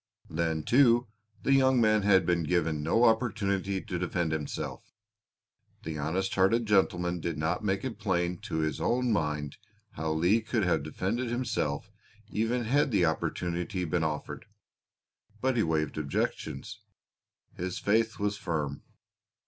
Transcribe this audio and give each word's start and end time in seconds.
Then, 0.31 0.63
too, 0.63 1.05
the 1.43 1.53
young 1.53 1.79
man 1.79 2.01
had 2.01 2.25
been 2.25 2.41
given 2.41 2.81
no 2.81 3.03
opportunity 3.03 3.79
to 3.83 3.99
defend 3.99 4.31
himself. 4.31 4.91
The 5.83 5.99
honest 5.99 6.33
hearted 6.33 6.65
gentleman 6.65 7.19
did 7.19 7.37
not 7.37 7.63
make 7.63 7.83
it 7.85 7.99
plain 7.99 8.39
to 8.39 8.61
his 8.61 8.81
own 8.81 9.13
mind 9.13 9.57
how 9.91 10.13
Leigh 10.13 10.41
could 10.41 10.63
have 10.63 10.81
defended 10.81 11.29
himself 11.29 11.91
even 12.31 12.63
had 12.63 12.89
the 12.89 13.05
opportunity 13.05 13.85
been 13.85 14.03
offered, 14.03 14.47
but 15.39 15.55
he 15.55 15.61
waived 15.61 15.99
objections; 15.99 16.79
his 17.53 17.77
faith 17.77 18.17
was 18.17 18.37
firm. 18.37 18.81